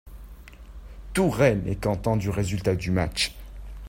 [1.13, 3.35] Tout Rennes est content du résultat du match.